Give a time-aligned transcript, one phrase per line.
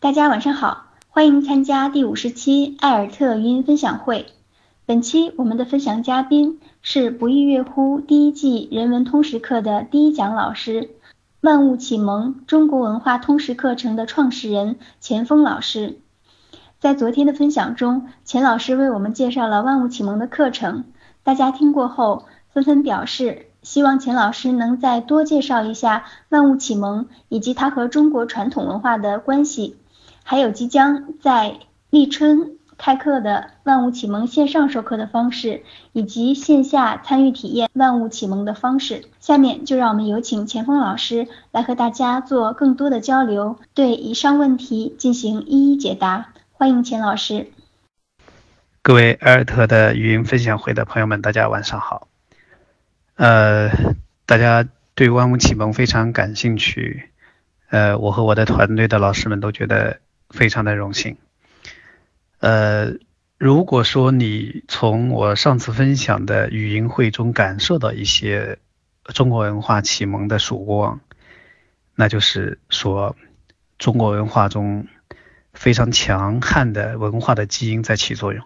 [0.00, 4.26] 大家晚上好，欢迎参加第五十期艾尔特语音分享会。
[4.86, 10.90] 本期我们的分享嘉宾是不亦乐乎第一季人文通识课的第一讲老师，
[11.40, 15.98] 万物启蒙中国文化通识课程的创始人钱枫老师。
[16.78, 20.84] 在昨天的分享中，钱老师为我们介绍了万物启蒙的课程，
[21.24, 23.46] 大家听过后纷纷表示。
[23.60, 29.76] 希望钱老师能再多介绍一下万物启蒙以及它和中国传统文化的关系，
[30.30, 31.58] 还有即将在
[31.88, 35.62] 立春开课的万物启蒙线上授课的方式，
[35.94, 39.06] 以及线下参与体验万物启蒙的方式。
[39.20, 46.34] 下面就让我们有请钱锋老师来和大家做更多的交流，对以上问题进行一一解答。
[46.52, 47.50] 欢迎钱老师。
[48.82, 52.06] 各位艾尔特的语音分享会的朋友们，大家晚上好。
[53.16, 53.70] 呃，
[54.26, 57.08] 大家对万物启蒙非常感兴趣，
[57.70, 60.00] 呃，我和我的团队的老师们都觉得
[60.30, 61.16] 非常的荣幸。
[62.40, 62.94] 呃，
[63.38, 68.58] 如果说你从我上次分享的语音会中感受到一些
[69.04, 71.00] 中国文化启蒙的曙光，
[71.94, 73.16] 那就是说
[73.78, 74.86] 中国文化中
[75.52, 78.44] 非常强悍的文化的基因在起作用，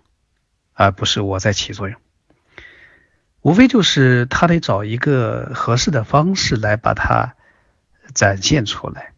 [0.73, 1.99] 而不是我在起作用。
[3.43, 7.35] 无非就是他得找一个合适的方式来把它
[8.15, 9.12] 展现出来，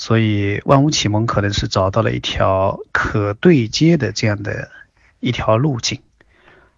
[0.00, 4.70] 所以万物启蒙可能是找到了一条可对接的这样的
[5.18, 6.00] 一条路径，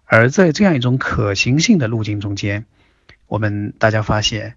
[0.03, 2.65] 而在这样一种可行性的路径中间，
[3.27, 4.55] 我们大家发现，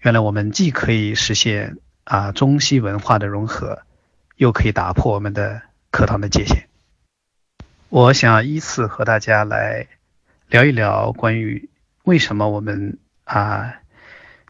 [0.00, 3.82] 原来我们既可以实现啊中西文化的融合，
[4.34, 6.66] 又可以打破我们的课堂的界限。
[7.88, 9.86] 我想依次和大家来。
[10.48, 11.68] 聊一聊关于
[12.04, 13.74] 为什么我们啊，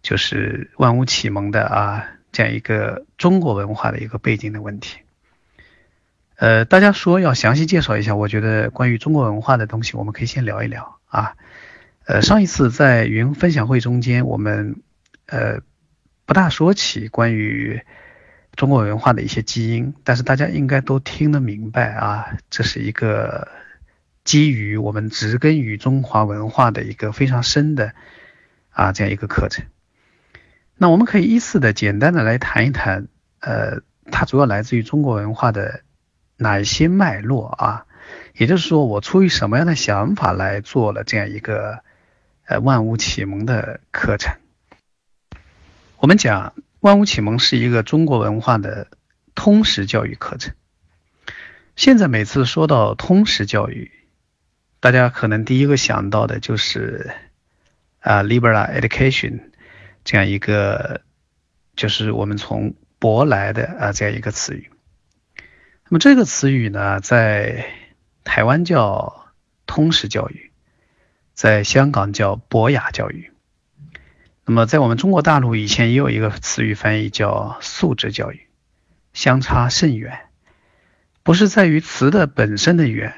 [0.01, 4.99] 就是万物启蒙的啊这样一个中国文化的一个背景的问题。
[6.37, 11.35] 呃，大家说要详细介绍一下，我觉得关于中国文化的东西，我们可以先聊一聊啊。
[12.07, 14.83] 呃，上一次在云分享会中间，我们
[15.27, 15.61] 呃
[16.27, 17.83] 不大说起关于
[18.55, 23.49] 中国文化的一些基因，但是大家应该都听得明白啊，这是一个。
[24.25, 27.95] 基于我们植根于中华文化的一个非常深的
[28.69, 29.65] 啊这样一个课程，
[30.79, 33.09] 那我们可以依次的简单的来谈一谈，
[33.41, 35.83] 呃，它主要来自于中国文化的
[36.37, 37.85] 哪一些脉络啊？
[38.37, 41.81] 也就是说，我出于什么样的想法来做了这样一个
[42.47, 44.37] 呃万物启蒙的课程？
[45.99, 48.87] 我们讲万物启蒙是一个中国文化的
[49.35, 50.55] 通识教育课程。
[51.75, 53.91] 现在每次说到通识教育，
[54.79, 57.11] 大家可能第一个想到的就是
[57.99, 59.41] 啊，liberal education
[60.09, 61.03] 这样一个，
[61.77, 64.71] 就是我们从舶来的啊这样一个词语。
[65.37, 67.67] 那么这个词语呢，在
[68.25, 69.27] 台湾叫
[69.67, 70.51] 通识教育，
[71.35, 73.31] 在香港叫博雅教育。
[74.47, 78.47] 那么在我们中国大陆以前也有一个词语翻译叫素质教育，
[79.13, 80.21] 相差甚远，
[81.23, 83.15] 不是在于词的本身的远。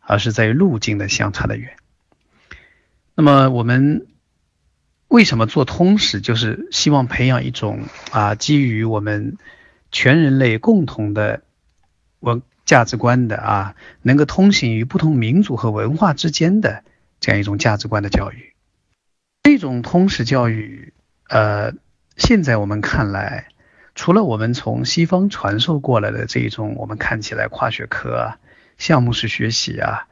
[0.00, 1.76] 而是在于路径的相差的远。
[3.14, 4.06] 那么我们
[5.08, 6.20] 为什么做通识？
[6.20, 9.36] 就是希望培养一种啊，基于我们
[9.90, 11.42] 全人类共同的
[12.20, 16.84] 文价值观的啊，能够通行于不同民族和文化之间的
[17.20, 18.52] 这样一种价值观的教育。
[19.42, 20.92] 这种通识教育，
[21.28, 21.72] 呃，
[22.16, 23.48] 现在我们看来，
[23.94, 28.38] 除了我们从西方传授过来的这一种，我们看起来跨学科啊。
[28.76, 30.06] 项目式学习啊，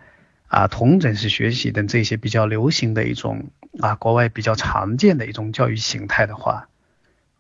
[0.49, 6.69] 啊，同整式学习等这些比较流行的一种啊，国外比较常见的一种教育形态的话，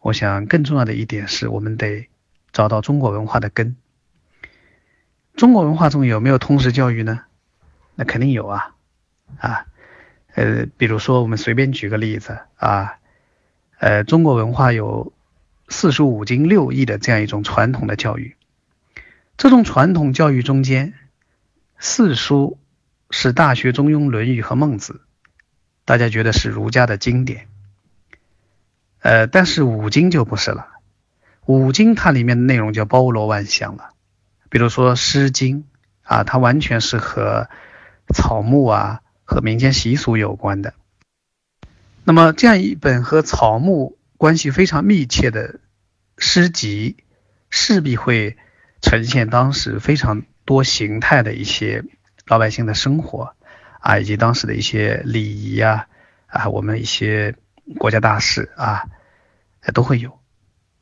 [0.00, 2.09] 我想更重要的一点是我们得
[2.53, 3.77] 找到中国文化的根。
[5.37, 7.21] 中国文化中有没有通识教育呢？
[7.95, 8.75] 那肯定有啊，
[9.39, 9.66] 啊，
[10.34, 12.99] 呃，比如说我们随便举个例子啊，
[13.78, 15.12] 呃，中国文化有
[15.69, 18.34] 四书五经六艺的这样一种传统的教育，
[19.37, 20.95] 这种传统教育中间。
[21.78, 22.57] 四书
[23.10, 24.92] 是《大学》《中庸》《论语》和《孟子》，
[25.84, 27.48] 大家觉得是儒家的经典。
[29.00, 30.68] 呃，但是五经就不是了。
[31.44, 33.91] 五经它里面的内容就包罗万象了。
[34.48, 35.60] 比如说《诗经》
[36.03, 37.48] 啊，它完全是和
[38.12, 40.74] 草木啊、和民间习俗有关的。
[42.04, 45.60] 那么这样一本和草木关系非常密切的
[46.18, 46.97] 诗集，
[47.50, 48.36] 势必会
[48.80, 50.22] 呈现当时非常。
[50.47, 51.82] 多形态的一些
[52.27, 53.34] 老百姓的生活
[53.81, 55.87] 啊，以及当时的一些礼仪啊，
[56.27, 57.37] 啊，我们一些
[57.78, 58.84] 国家大事啊，
[59.73, 60.19] 都会有。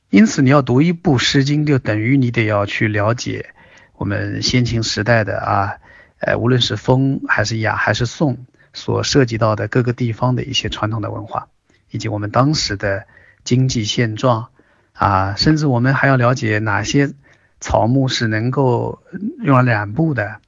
[0.09, 3.55] 因此，你要读一部《诗经》，就等于你得要去了解
[3.95, 5.79] 我们先秦时代的啊，
[6.19, 11.49] 呃，无论是风还是雅还是颂，所涉及到的各个地方的一些传统的文化，
[11.91, 13.07] 以及我们当时的
[13.43, 14.49] 经济现状
[14.93, 17.13] 啊，甚至我们还要了解哪些
[17.61, 19.03] 草木是能够
[19.43, 20.41] 用来染布的，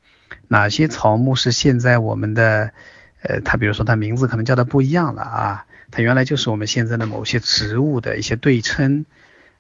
[0.49, 2.73] 哪些草木是现在我们的，
[3.23, 5.67] 呃，它比如说它名字可能叫的不一样了啊。
[5.91, 9.07] 它原来就是我们现在的某些植物的一些对称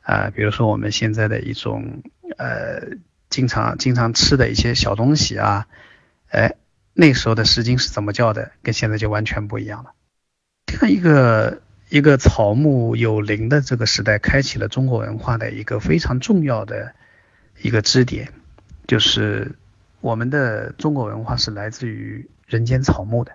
[0.03, 2.03] 啊，比如说我们现在的一种
[2.37, 2.97] 呃
[3.31, 5.67] 经常经常吃的一些小东西啊，
[6.29, 6.55] 哎，
[6.94, 9.93] 那时候的《诗经》是怎么叫的，跟现在就完全不一样了。
[10.67, 16.93] 这样一个一个草木有灵的这个时代，开启了中国文化的一个非常重要的
[17.62, 18.33] 一个支点，
[18.88, 19.55] 就是
[20.06, 23.32] 我们的中国文化是来自于人间草木的。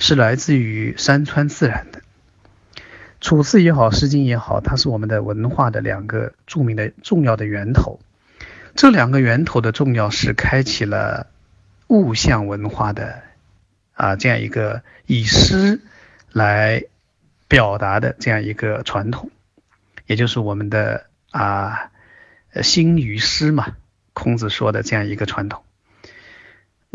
[0.00, 2.00] 是来自于山川自然的，
[3.20, 8.00] 《楚辞》也好，《诗经》也好，它是我们的文化的两个著名的重要的源头。
[8.74, 11.28] 这两个源头的重要是开启了
[11.86, 13.22] 物象文化的
[13.94, 15.80] 啊这样一个以诗
[16.32, 16.82] 来
[17.46, 19.30] 表达的这样一个传统，
[20.06, 21.92] 也就是我们的啊
[22.60, 23.76] 兴于诗嘛，
[24.14, 25.62] 孔子说的这样一个传统。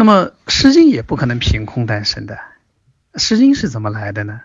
[0.01, 2.39] 那么《诗经》也不可能凭空诞生的。
[3.21, 4.42] 《诗经》是怎么来的呢？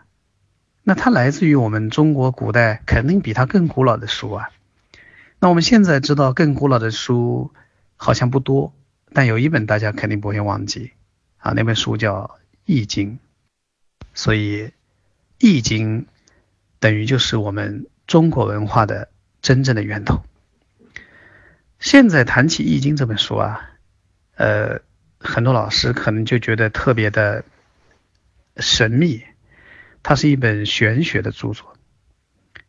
[0.82, 4.50] 那它来自于我们中国古代，肯定比它更古老的书啊。
[5.38, 7.54] 那我们现在知道更古老的书
[7.96, 8.74] 好像不多，
[9.14, 10.92] 但有一本大家肯定不会忘记
[11.38, 12.24] 啊，那本书叫
[12.66, 13.12] 《易经》。
[14.12, 14.64] 所以，
[15.38, 16.02] 《易经》
[16.80, 19.08] 等于就是我们中国文化的
[19.40, 20.20] 真正的源头。
[21.78, 23.70] 现在谈起《易经》这本书啊，
[24.34, 24.82] 呃，
[25.26, 27.44] 很多老师可能就觉得特别的。
[28.58, 29.22] 神秘，
[30.02, 31.76] 它是一本玄学的著作。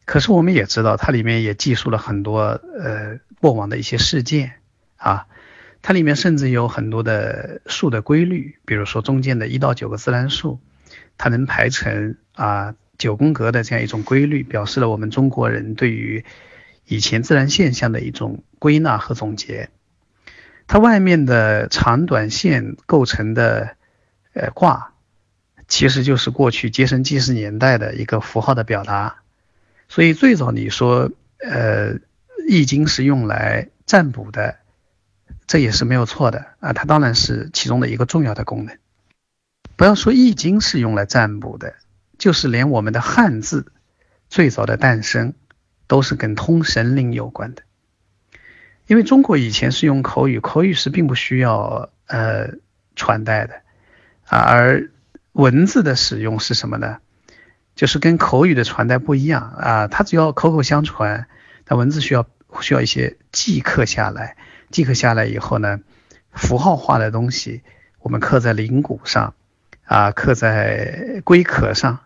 [0.03, 4.55] 可是我们也知道，它里面也记述了很多呃过往的一些事件
[4.97, 5.27] 啊。
[5.81, 10.59] 它里面甚至有很多的数的规律，比如说中间的一到九个自然数，
[11.17, 16.25] 它能排成啊九宫格的这样一种规律，表示了我们中国人对于
[16.83, 19.69] 以前自然现象的一种归纳和总结。
[20.67, 23.75] 它外面的长短线构成的
[24.33, 24.93] 呃卦。
[25.69, 29.17] 其实就是过去结绳记事年代的一个符号的表达，
[29.89, 31.95] 所以最早你说，呃，
[32.47, 34.55] 《易经》是用来占卜的，
[35.45, 38.77] 这也是没有错的啊，它当然是其中的一个重要的功能。
[39.75, 41.75] 不要说《易经》是用来占卜的，
[42.17, 43.69] 就是连我们的汉字
[44.29, 45.33] 最早的诞生，
[45.85, 47.63] 都是跟通神灵有关的，
[48.87, 52.55] 因为中国以前是用口语，口语是并不需要呃
[52.95, 53.61] 传代的。
[54.27, 54.89] 啊，而
[55.33, 56.97] 文字的使用是什么呢？
[57.75, 59.41] 就是跟口语的传代不一样。
[59.41, 61.27] 啊，它只要口口相传，
[61.65, 62.25] 但文字需要
[62.61, 64.37] 需要一些记刻下来，
[64.71, 65.79] 记刻下来以后呢，
[66.31, 67.61] 符号化的东西
[67.99, 69.35] 我们刻在灵骨上
[69.83, 71.99] 啊，刻在龟壳上，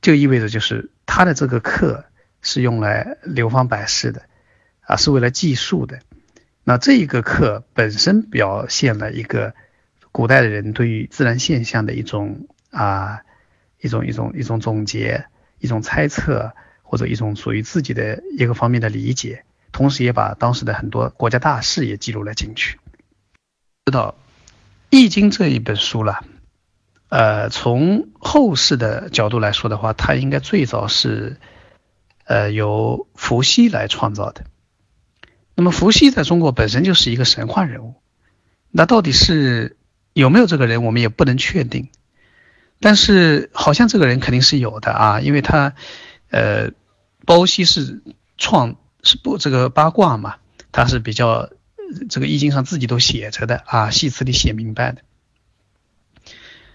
[0.00, 2.04] 就意味着就是它的这个刻
[2.42, 4.22] 是用来流芳百世的
[4.90, 6.00] 啊，是为了记述的。
[6.64, 9.54] 那这一个课本身表现了一个。
[10.12, 13.20] 古代的人对于自然现象的一种啊，
[13.80, 15.26] 一种一种一种总结，
[15.60, 16.52] 一种猜测，
[16.82, 22.80] 或者一种属于自己的一个方面的理解，同时也把当时的很多国家大事也记录了进去。
[23.84, 24.16] 知道
[24.90, 26.24] 《易经》这一本书了，
[27.08, 31.36] 呃，从后世的角度来说的话，它应该最早是
[32.24, 34.44] 呃由伏羲来创造的。
[35.60, 37.94] 那么伏羲在中国本身就是一个神话人物，
[38.70, 39.76] 那到底是？
[40.12, 41.88] 有没有这个人，我们也不能确定，
[42.80, 45.74] 但是好像这个人肯定是有的啊，因为他，
[46.30, 46.72] 呃，
[47.24, 48.02] 包羲是
[48.36, 48.74] 创
[49.04, 50.34] 是不这个八卦嘛，
[50.72, 51.50] 他是比较
[52.08, 55.02] 这个易经上自己都写着的啊，系辞里写明白的。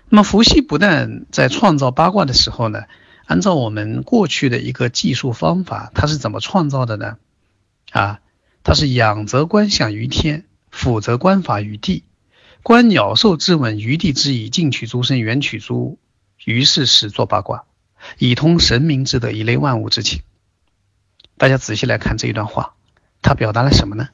[0.07, 2.83] 那么伏羲不但在创造八卦的时候呢，
[3.25, 7.17] 按照我们过去的一个计数方法，他是怎么创造的呢？
[7.91, 8.21] 啊，
[8.65, 12.03] 他是仰则观象于天，俯则观法于地。
[12.63, 15.99] 观鸟兽之文，于地之宜，近取诸身，远取诸物，
[16.43, 17.65] 于是始作八卦，
[18.17, 20.23] 以通神明之德，以类万物之情。
[21.37, 22.73] 大家仔细来看这一段话，
[23.21, 24.09] 它表达了什么呢？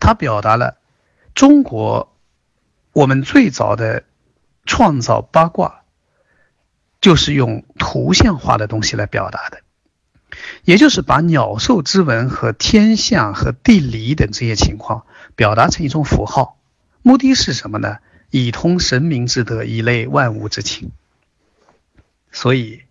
[0.00, 0.78] 它表达了
[1.32, 2.16] 中国
[2.92, 4.02] 我们最早的
[4.66, 5.84] 创造八卦，
[7.00, 9.62] 就是用图像化的东西来表达的，
[10.64, 15.04] 也就是把鸟兽之文和天象和地理等这些情况
[15.36, 16.58] 表达成一种符号。
[17.02, 17.98] 目的是什么呢？
[18.30, 20.90] 以通神明之德，以类万物之情。
[22.30, 22.82] 所以，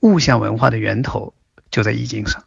[0.00, 1.34] 物象文化的源头
[1.70, 2.44] 就在易经上。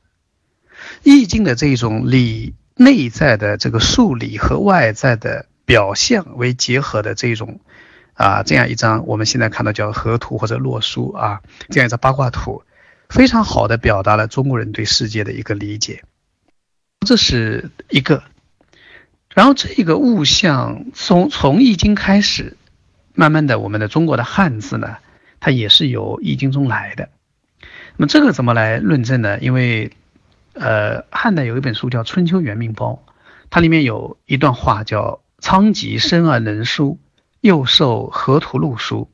[1.03, 7.61] 易经的这种理内在的这个数理和外在的表象为结合的这种
[8.15, 12.63] 啊，这样一张我们现在看到叫河图或者洛书啊，这样一张八卦图，
[13.09, 16.03] 非常好的表达了中国人对世界的一个理解。
[17.05, 18.23] 这是一个，
[19.33, 22.57] 然后这个物象从从易经开始，
[23.13, 24.97] 慢慢的我们的中国的汉字呢，
[25.39, 27.09] 它也是由易经中来的。
[27.97, 29.39] 那么这个怎么来论证呢？
[29.39, 29.91] 因为，
[30.53, 33.03] 呃，汉代有一本书叫《春秋元命包》，
[33.49, 36.97] 它里面有一段话叫“仓颉生而能书，
[37.41, 39.11] 又受河图录书，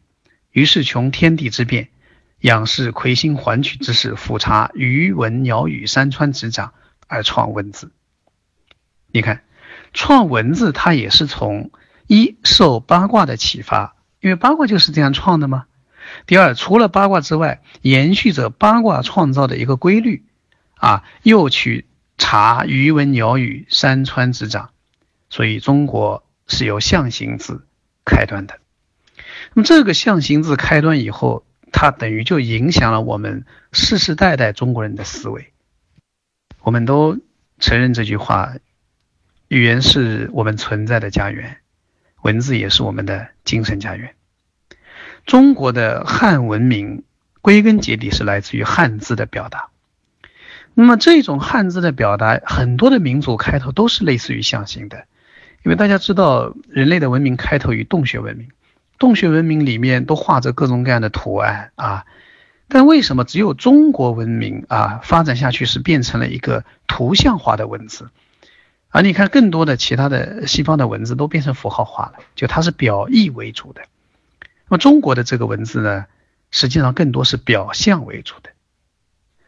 [0.51, 1.89] 于是穷天地之变，
[2.39, 6.73] 仰视魁星环曲之势，俯察鱼文鸟语山川之长，
[7.07, 7.91] 而创文字。
[9.11, 9.43] 你看，
[9.93, 11.71] 创文字它也是从
[12.07, 15.65] 一受八卦的启发，因为八卦就是这样创的吗？
[16.27, 20.23] 第二，除了八卦之外，延续着八卦创造的一个规律，
[20.75, 24.69] 啊，又去查鱼文鸟语山川之长，
[25.29, 27.67] 所以中国是由象形字
[28.05, 28.59] 开端的。
[29.53, 35.51] 那么这个象形字开端以后，它等于就影响了我们世世代代中国人的思维。
[36.61, 37.19] 我们都
[37.59, 38.55] 承认这句话：
[39.47, 41.57] 语言是我们存在的家园，
[42.21, 44.13] 文字也是我们的精神家园。
[45.25, 47.03] 中国的汉文明
[47.41, 49.69] 归根结底是来自于汉字的表达。
[50.73, 55.05] 那么这种汉字的表达，很多的民族开头都是类似于象形的，
[55.65, 58.49] 因为大家知道人类的文明开头于洞穴文明，
[58.99, 62.05] 洞穴文明里面都画着各种各样的图案啊。
[62.67, 68.11] 但为什么只有中国文明啊发展下去是变成了一个图像化的文字？
[68.89, 73.81] 而你看更多的其他的西方的文字都变成符号化了，就它是表意为主的。
[74.67, 76.05] 那么中国的这个文字呢，
[76.51, 78.51] 实际上更多是表象为主的。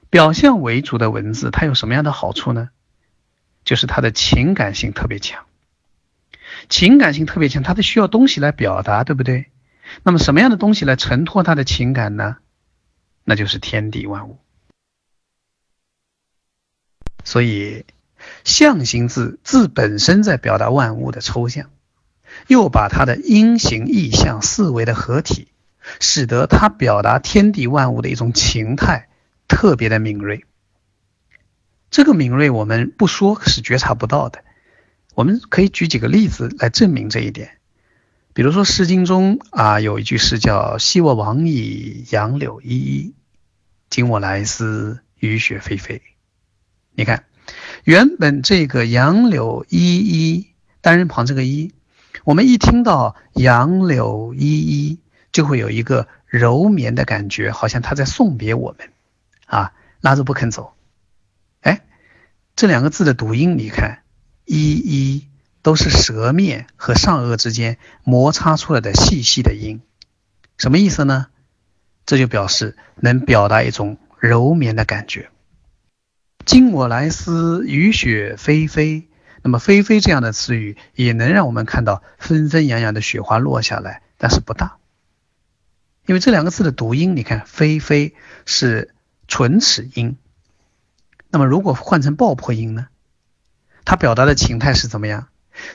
[0.09, 2.69] 表象为主的文字，它有什么样的好处呢？
[3.63, 5.43] 就是它的情感性特别强。
[6.69, 9.51] 情感性特别强，它得需要东西来表达，对不对？
[10.03, 12.37] 那么什么样的东西来承托他的情感呢？
[13.23, 14.39] 那就是天地万物。
[17.23, 17.85] 所以
[18.43, 21.69] 象形字字本身在表达万物的抽象。
[22.47, 25.49] 又把它的音形意象四维的合体，
[25.99, 29.09] 使得它表达天地万物的一种情态
[29.49, 30.45] 特别的敏锐。
[31.89, 34.45] 这个敏锐我们不说是觉察不到的。
[35.21, 37.59] 我们可以举几个例子来证明这一点。
[38.33, 43.13] 比如说《诗经》中啊有一句诗叫“昔我往矣，杨柳依依；
[43.91, 46.01] 今我来思，雨雪霏霏。”
[46.97, 47.25] 你看，
[47.83, 50.47] 原本这个“杨柳依依”
[50.81, 51.71] 单人旁这个“依”。
[52.25, 54.99] 我们一听到杨柳依依，
[55.31, 58.89] 就会有一个柔绵的感觉，好像他在送别我们，
[59.45, 60.73] 啊，拉着不肯走。
[61.59, 61.81] 哎，
[62.55, 64.00] 这两个字的读音，你看，
[64.53, 65.27] 一一
[65.61, 69.79] 都是舌面和上颚之间摩擦出来的细细的音，
[70.57, 71.27] 什么意思呢？
[72.05, 75.29] 这就表示能表达一种柔绵的感觉。
[76.45, 79.07] 今我来思，雨雪霏霏。
[79.41, 84.79] 那么“霏霏”这样的词语也能让我们看到纷纷扬扬的雪花落下来，但是不大，
[86.05, 88.13] 因为这两个字的读音，你看“霏霏”
[88.45, 88.93] 是
[89.29, 90.17] 唇齿音。
[91.29, 92.89] 那么如果换成爆破音呢？
[93.85, 95.27] 它表达的情态是怎么样？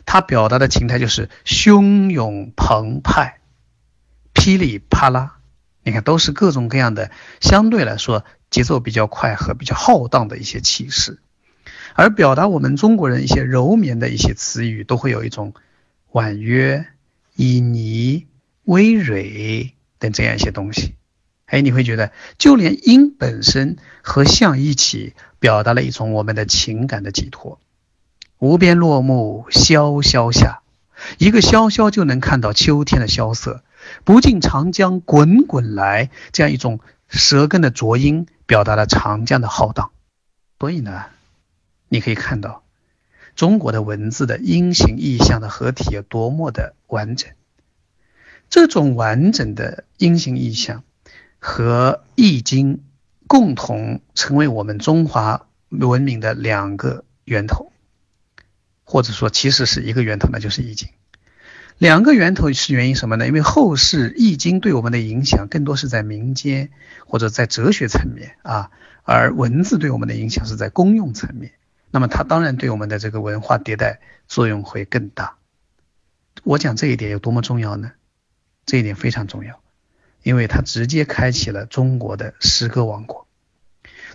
[0.04, 3.38] 它表达的情态就是汹涌澎湃、
[4.32, 5.38] 噼里啪啦。
[5.82, 7.10] 你看，都是各种各样的，
[7.40, 11.20] 相对来说节奏比较快和比较浩荡的一些气势。
[11.94, 15.54] 而表达我们中国人一些柔绵的一些词语，都会有一种
[16.10, 16.86] 婉约、
[17.36, 18.26] 旖旎、
[18.64, 20.96] 微蕊等这样一些东西。
[21.46, 27.60] 哎，你会觉得，就连音本身和象一起，表达了一种我们的情感的寄托。
[28.38, 30.60] 无边落木萧萧下，
[31.18, 33.62] 一个萧萧就能看到秋天的萧瑟。
[34.04, 39.90] 不尽长江滚滚来，这样一种舌根的浊音，表达了长江的浩荡。
[40.58, 41.04] 所以呢？
[41.88, 42.64] 你可以看到，
[43.36, 47.30] 中国的文字的音形意象的合体有多么的完整。
[48.50, 50.82] 这种完整的音形意象
[51.38, 52.74] 和《易经》
[53.28, 57.70] 共同成为我们中华文明的两个源头，
[58.86, 60.88] 或者说其实是一个源头，那就是《易经》。
[61.76, 63.26] 两个源头是原因什么呢？
[63.26, 66.70] 因为后世《易经》对我们的影响更多是在民间
[67.06, 68.70] 或者在哲学层面啊，
[69.02, 71.52] 而文字对我们的影响是在公用层面。
[71.90, 75.36] 那么它当然对我们的这个文化迭代作用会更大。
[76.44, 77.92] 我讲这一点有多么重要呢？
[78.64, 79.60] 这一点非常重要，
[80.22, 83.26] 因为它直接开启了中国的诗歌王国。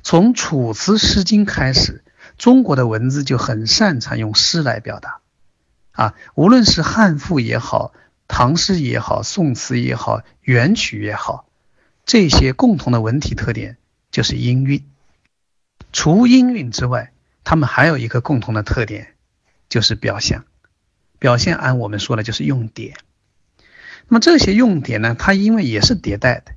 [0.01, 2.03] 从《楚辞》《诗经》开始，
[2.41, 5.19] 中国的文字就很擅长用诗来表达，
[5.91, 7.93] 啊，无论是汉赋也好，
[8.27, 11.45] 唐诗也好，宋词也好，元曲也好，
[12.03, 13.77] 这些共同的文体特点
[14.09, 14.83] 就是音韵。
[15.93, 17.11] 除音韵之外，
[17.43, 19.13] 他们还有一个共同的特点，
[19.69, 20.43] 就是表象。
[21.19, 22.95] 表现按我们说的就是用典。
[24.07, 26.53] 那么这些用典呢，它因为也是迭代的。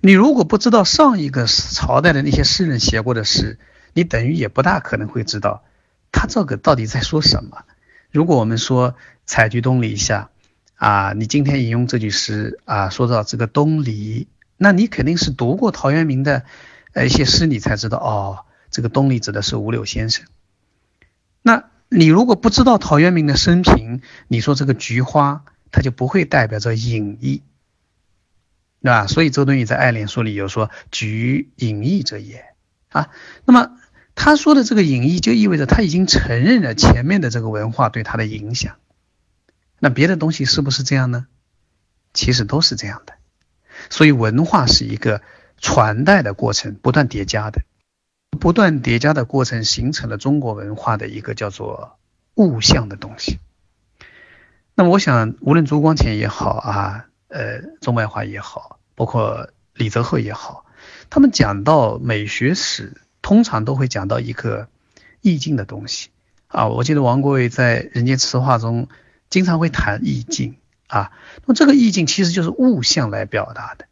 [0.00, 3.60] 你如果不知道上一个朝代的那些诗人写过的诗，
[3.92, 5.64] 你等于也不大可能会知道
[6.12, 7.64] 他这个到底在说什么。
[8.10, 8.94] 如果我们说
[9.26, 10.30] “采菊东篱下”，
[10.76, 16.44] 啊，你今天引用这句诗啊，说到这个东篱，那你肯定是读过陶渊明的
[16.92, 20.26] 呃一些诗，你才知道哦，这个东篱指的是五柳先生。
[21.42, 27.42] 那你如果不知道陶渊明的生平，你说这个菊花，它就不会代表着隐逸。
[28.80, 29.08] 对吧？
[29.08, 32.44] 所以周敦颐在《爱莲说》里有说“菊隐逸者也”
[32.90, 33.10] 啊。
[33.44, 33.78] 那么
[34.14, 38.76] 他说的这个隐逸，就意味着他已经承认了前面的这个文化对他的影响。
[39.78, 41.26] 那别的东西是不是这样呢？
[42.12, 43.14] 其实都是这样的。
[43.90, 45.22] 所以文化是一个
[45.58, 47.62] 传代的过程，不断叠加的，
[48.40, 51.98] 不断叠加的过程形成了中国文化的一个叫做
[52.34, 53.38] 物象的东西。
[54.74, 57.04] 那么我想，无论朱光潜也好啊。
[57.30, 60.64] 呃，中外华也好，包括李泽厚也好，
[61.10, 64.68] 他们讲到美学史，通常都会讲到一个
[65.20, 66.10] 意境的东西
[66.46, 66.68] 啊。
[66.68, 68.88] 我记得王国维在《人间词话》中
[69.30, 71.12] 经常会谈意境啊。
[71.42, 73.86] 那么这个意境其实就是物象来表达的，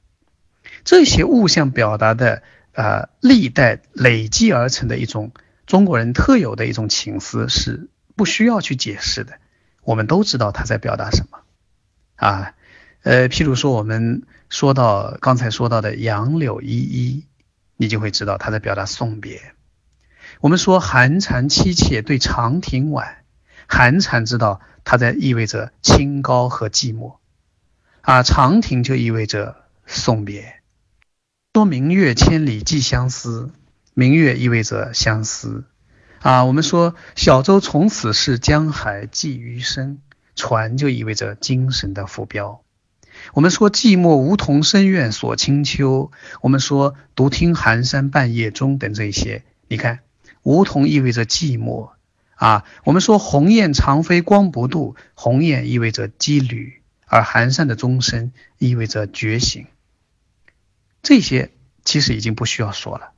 [0.84, 2.42] 这些物象表达的
[2.72, 5.32] 呃历代累积而成的一种
[5.66, 9.38] 中国人特有的一种情思，是不需要去解释的，
[9.82, 11.38] 我们都知道他在表达什么
[12.16, 12.52] 啊。
[13.02, 17.26] 呃，譬如说，我们说到刚才说到的“杨柳依依”，
[17.76, 19.54] 你就会知道他在表达送别。
[20.40, 23.24] 我们说“寒蝉凄切对长亭晚”，
[23.66, 27.16] 寒蝉知道它在意味着清高和寂寞，
[28.02, 30.60] 啊，长亭就意味着送别。
[31.54, 33.50] 说“明月千里寄相思”，
[33.94, 35.64] 明月意味着相思，
[36.20, 39.98] 啊，我们说“小舟从此逝，江海寄余生”，
[40.36, 42.62] 船就意味着精神的浮标。
[43.32, 46.10] 我们说寂寞梧桐深院锁清秋，
[46.40, 50.00] 我们说独听寒山半夜钟等这些，你看
[50.42, 51.90] 梧桐意味着寂寞
[52.34, 52.64] 啊。
[52.84, 59.66] 我们说鸿雁长飞光不度，鸿雁意味着羁旅，而寒山的钟声意味着觉醒。
[61.02, 61.50] 这些
[61.84, 63.10] 其实已经不需要说了，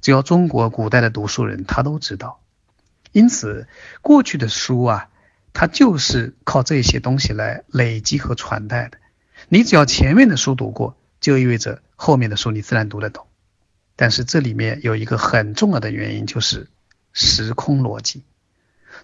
[0.00, 2.40] 只要中国古代的读书人他都知道。
[3.12, 3.68] 因此，
[4.00, 5.08] 过去的书啊，
[5.52, 8.98] 它就是靠这些东西来累积和传代的。
[9.52, 13.26] 你只要前面的书读过，就意味着后面的书你自然读得懂。
[13.96, 16.68] 但是这里面有一个很重要的原因，就是
[17.12, 18.22] 时空逻辑。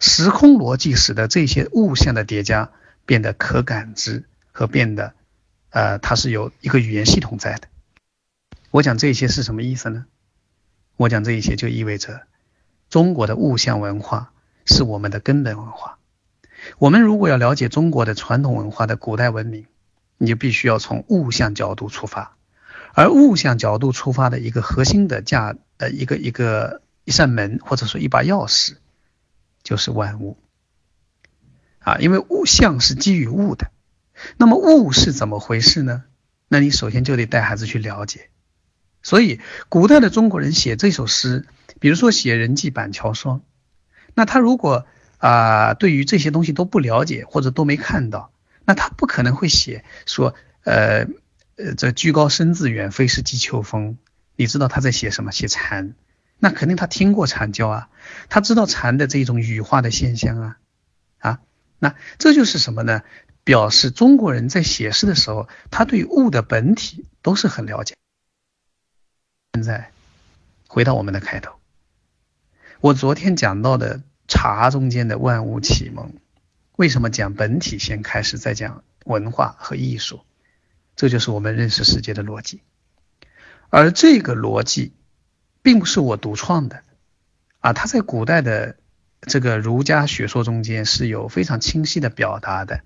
[0.00, 2.70] 时空逻辑使得这些物象的叠加
[3.04, 5.12] 变得可感知和变得，
[5.68, 7.68] 呃，它是有一个语言系统在的。
[8.70, 10.06] 我讲这些是什么意思呢？
[10.96, 12.22] 我讲这一些就意味着
[12.88, 14.32] 中国的物象文化
[14.64, 15.98] 是我们的根本文化。
[16.78, 19.66] 我们如果要了解中国的传统文化的古代文明，
[20.18, 22.36] 你就必须要从物象角度出发，
[22.92, 28.74] 而物象角度出发的一个核心的价，呃，一个一个一扇门或者说一把钥匙，
[29.62, 30.36] 就是万物
[31.78, 33.70] 啊，因为物象是基于物的，
[34.36, 36.02] 那么物是怎么回事呢？
[36.48, 38.30] 那你首先就得带孩子去了解。
[39.02, 41.46] 所以古代的中国人写这首诗，
[41.78, 43.42] 比如说写人迹板桥霜，
[44.14, 44.84] 那他如果
[45.18, 48.32] 啊对于这些东西都不了解或者都没看到。
[48.68, 51.06] 那他不可能会写说，呃，
[51.56, 53.96] 呃，这居高声自远，非是藉秋风。
[54.36, 55.32] 你知道他在写什么？
[55.32, 55.94] 写蝉。
[56.38, 57.88] 那肯定他听过蝉叫啊，
[58.28, 60.58] 他知道蝉的这种羽化的现象啊，
[61.16, 61.40] 啊，
[61.78, 63.00] 那这就是什么呢？
[63.42, 67.94] 表示中国人在写诗的时候，他对物的本体都是很了解。
[69.54, 69.92] 现在
[70.66, 71.54] 回到我们的开头，
[72.82, 76.12] 我昨天讲到的茶中间的万物启蒙。
[76.78, 80.20] 为什么讲本体先开始，再讲文化和艺术？
[80.94, 82.62] 这就是我们认识世界的逻辑。
[83.68, 84.92] 而这个逻辑，
[85.60, 86.84] 并不是我独创的，
[87.58, 88.76] 啊，它在古代的
[89.22, 92.82] 这个儒家学说中间是有非常清晰的表达的，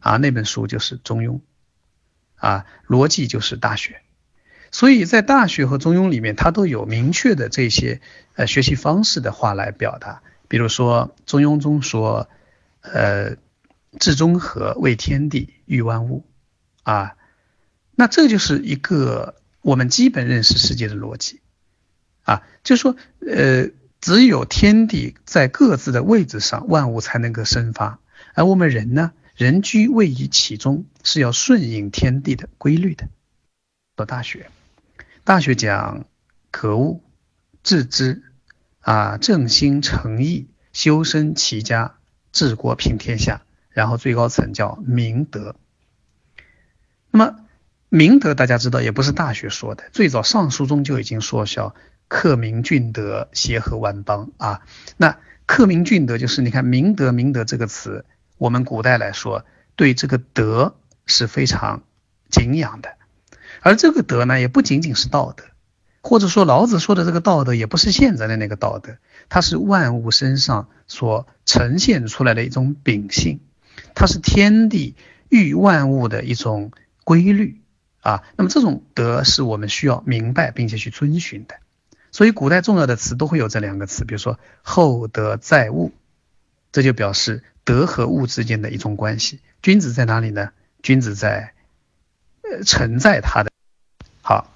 [0.00, 1.34] 啊，那本书就是《中庸》，
[2.34, 3.92] 啊，逻辑就是《大学》，
[4.72, 8.00] 所以在《大学》和《中庸》里面，它都有明确的这些
[8.34, 10.22] 呃学习方式的话来表达。
[10.48, 12.28] 比如说《中庸》中说。
[12.92, 13.36] 呃，
[13.98, 16.24] 至中和，为天地，育万物，
[16.82, 17.16] 啊，
[17.94, 21.40] 那这就是一个我们基本认识世界的逻辑，
[22.22, 23.70] 啊，就是说，呃，
[24.00, 27.98] 只有天地在各自的位置上，万物才能够生发。
[28.34, 33.08] 而我们人呢，人居位于其中，是要顺应天地的规律的。
[33.96, 34.50] 说大学，
[35.24, 36.06] 大学讲
[36.50, 37.02] 格物、
[37.64, 38.22] 致知
[38.80, 41.97] 啊，正心诚意，修身齐家，
[42.32, 43.42] 治国平天下。
[43.70, 45.54] 然后最高层叫明德。
[47.12, 47.36] 那么
[47.88, 51.76] 明德大家知道也不是大学说的，最早尚书中就已经说叫
[52.08, 54.62] 克明俊德，协和万邦啊。
[54.96, 58.04] 那克明俊德就是你看明德明德这个词，
[58.36, 59.44] 我们古代来说
[59.76, 60.74] 对这个德
[61.06, 61.84] 是非常
[62.28, 62.96] 敬仰的，
[63.60, 65.44] 而这个德呢也不仅仅是道德，
[66.00, 68.96] 或者说老子说的这个道德也不是现在的那个道德，
[69.28, 73.40] 它是万物身上所呈现出来的一种秉性。
[73.94, 74.94] 它是天地
[75.28, 76.72] 育万物的一种
[77.04, 77.60] 规律
[78.00, 81.56] 啊，那么这种德是我们需要明白并且去遵循的。
[82.10, 85.92] 所以古代重要的词都会有这两个词，比如说厚德载物，
[86.72, 89.40] 这就表示德和物之间的一种关系。
[89.62, 90.50] 君子在哪里呢？
[90.82, 91.52] 君子在
[92.42, 93.50] 呃承载他的。
[94.22, 94.50] 好，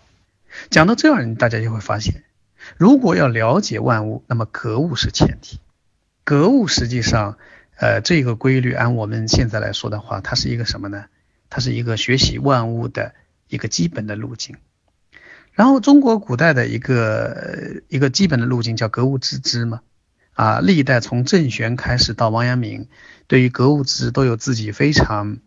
[0.70, 2.22] 讲到这儿，大家就会发现，
[2.77, 5.61] 如果要了解万物，那么格物是前提。
[6.25, 7.38] 格物实际上。
[7.75, 11.07] 呃，这个规律按我们现在来说的话，它是一个什么呢？
[11.51, 13.12] 它是一个学习万物的
[13.48, 14.57] 一个基本的路径。
[15.53, 19.81] 然后中国古代的一个一个基本的路径叫格物致知嘛。
[20.35, 22.88] 啊，历代从郑玄开始到王阳明，
[23.27, 25.38] 对于格物致知都有自己非常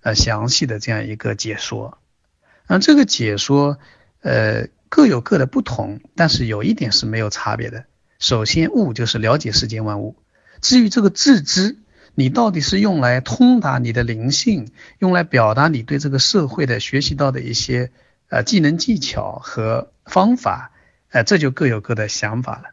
[0.00, 1.98] 呃详细的这样一个解说。
[2.66, 3.78] 那这个解说
[4.26, 7.84] 呃各有各的不同，但是有一点是没有差别的。
[8.18, 10.16] 首先，物就是了解世间万物。
[10.60, 11.76] 至于这个自知，
[12.16, 17.92] 你到底是用来通达你的灵性，用来表达你对这个社会的学习到的一些
[18.28, 20.72] 呃技能技巧和方法，
[21.10, 22.70] 呃，这就各有各的想法了。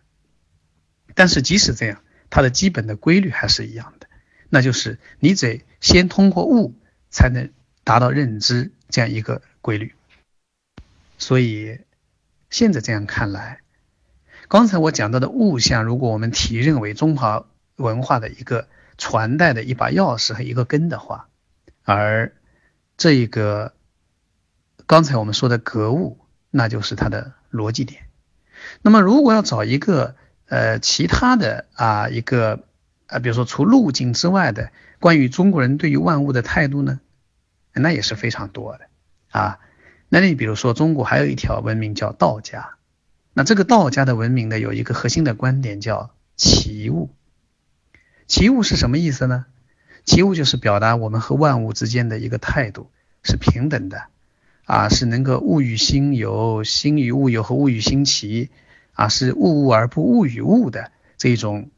[1.13, 4.07] 但是即使这样，它的基本的规律还是一样的，
[4.49, 6.73] 那就是你得先通过悟
[7.11, 7.51] 才能
[7.83, 9.93] 达到认知这样一个规律。
[11.23, 11.79] 所以
[12.49, 13.61] 现在这样看来，
[14.49, 17.45] 刚才我讲到的物象，如果我们提认为中华。
[17.75, 18.67] 文化的一个
[18.99, 21.27] 传代的一把钥匙和一个根的话，
[21.83, 22.31] 而
[22.97, 23.73] 这一个
[24.85, 26.19] 刚才我们说的格物，
[26.51, 28.03] 那就是它的逻辑点。
[28.83, 32.63] 那么如果要找一个呃其他的啊一个
[33.07, 36.99] 啊，比如说除路径之外的关于中国人对于万物的态度呢，
[37.73, 38.85] 那也是非常多的
[39.31, 39.59] 啊。
[40.13, 42.75] 那你比如说中国还有一条文明叫道家，
[43.33, 47.09] 那这个道家的文明呢，有一个核心的观点叫齐物。
[48.27, 49.47] 齐物是什么意思呢？
[50.05, 52.91] 齐物就是表达我们和万物之间的一个态度
[53.23, 54.03] 是平等的，
[54.65, 58.51] 啊，是能够物与心有，心与物有和物与心齐，
[58.91, 61.71] 啊，是物物而不物与物的这种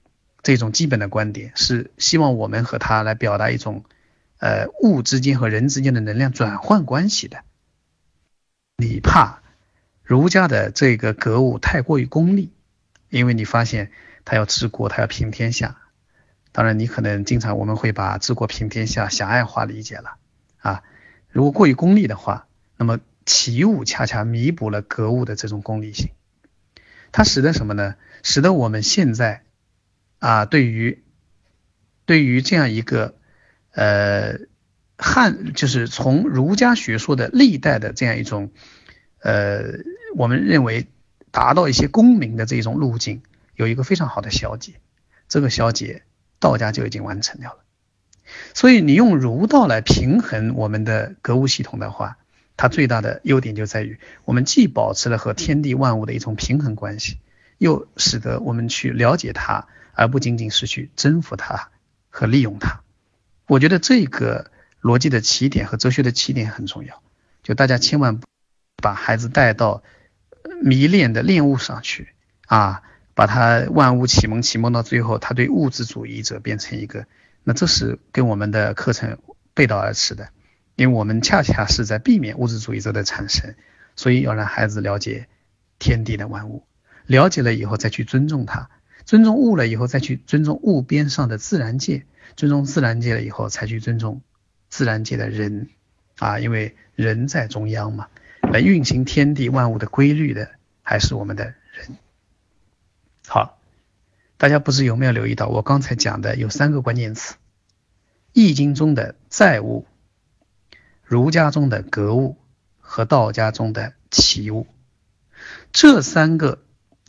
[0.44, 3.86] 这种基本的观点，是希望我们和它来表达一种
[4.40, 7.38] 呃物之间和人之间的能量转换关系的。
[8.78, 9.42] 你怕
[10.04, 12.52] 儒家的这个格物太过于功利，
[13.10, 13.92] 因为你发现
[14.26, 15.78] 他要治国，他要平天下。
[16.52, 20.18] 当然，你可能经常我们会把治国平天下狭隘化理解了
[20.58, 20.84] 啊。
[21.30, 26.12] 如果过于功利的话，那么齐物恰恰弥补了格物的这种功利性，
[27.12, 27.96] 它使得什么呢？
[28.24, 29.44] 使得我们现在
[30.20, 31.04] 啊，对于
[32.06, 33.16] 对于这样一个
[33.72, 34.40] 呃
[34.98, 38.52] 汉，就是从儒家学说的历代的这样一种
[39.20, 39.64] 呃，
[40.16, 40.88] 我们认为
[41.32, 43.22] 达到一些功名的这种路径，
[43.56, 44.74] 有一个非常好的消解。
[45.28, 46.04] 这个消解。
[46.38, 47.60] 道家就已经完成掉了，
[48.54, 52.18] 所以你用儒道来平衡我们的格物系统的话，
[52.56, 57.18] 它最大的优点就在于，我们既保持了和天地万物的一种平衡关系，
[57.58, 61.70] 又使得我们去了解它，而不仅仅是去征服它
[62.10, 62.82] 和利用它。
[63.48, 64.52] 我觉得这个
[64.86, 67.02] 逻辑的起点和哲学的起点很重要，
[67.42, 68.20] 就大家千万
[68.78, 69.82] 把孩子带到
[70.62, 72.10] 迷恋的恋物上去。
[72.46, 72.84] 啊。
[73.18, 77.08] 把他万物启蒙启蒙到最后，他对物质主义者变成一个，
[77.46, 79.20] 那这是跟我们的课程
[79.54, 80.28] 背道而驰的，
[80.76, 83.56] 因为我们恰恰是在避免物质主义者的产生，
[83.96, 85.30] 所以要让孩子了解
[85.80, 86.68] 天地的万物，
[87.06, 88.70] 了解了以后再去尊重它，
[89.06, 92.04] 尊重物了以后再去尊重物边上的自然界，
[92.36, 94.24] 尊重自然界了以后才去尊重
[94.70, 95.70] 自然界的人，
[96.18, 98.08] 啊，因为人在中央嘛，
[98.42, 100.50] 来运行天地万物的规律的
[100.82, 101.98] 还是我们的人。
[103.28, 103.60] 好，
[104.38, 107.34] 大家不知有没有留意到，我刚才讲的有三个关键词：
[108.34, 109.86] 《易经》中的载物、
[111.04, 112.38] 儒家中的格物
[112.80, 114.68] 和道家中的齐物。
[115.72, 116.64] 这三个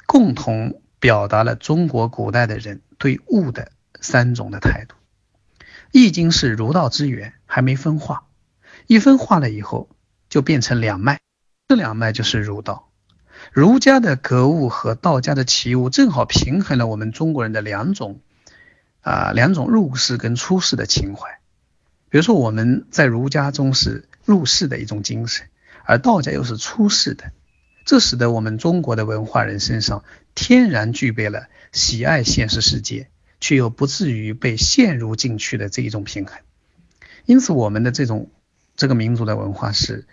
[0.06, 4.96] 共同表达了中国古代的人对物的三种的态度。
[5.98, 8.26] 易经是儒道之源，还没分化，
[8.86, 9.88] 一分化了以后
[10.28, 11.20] 就变成两脉，
[11.68, 12.90] 这两脉就是儒道。
[13.50, 18.20] 儒家的格物和道家的齐物，正好平衡了我们中国人的两种
[19.00, 21.38] 啊两种入世跟出世的情怀。
[22.10, 25.48] 比如说我们在儒家中是入世的一种精神，
[25.86, 27.32] 而道家又是出世的，
[27.86, 30.04] 这使得我们中国的文化人身上
[30.34, 33.08] 天然具备了喜爱现实世界，
[33.46, 36.40] 却又不至于被陷入进去的这一种平衡。
[37.26, 38.30] 因此，我们的这种
[38.74, 40.06] 这个民族的文化是。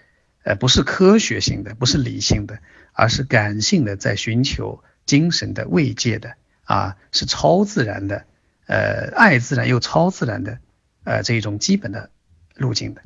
[0.46, 2.60] 呃，不是科学性的，不是理性的，
[2.92, 8.26] 而是感性的，在寻求精神的慰藉的啊，是超自然的，
[8.68, 10.60] 呃，爱自然又超自然的，
[11.06, 12.10] 呃，这一种基本的
[12.56, 13.02] 路径的。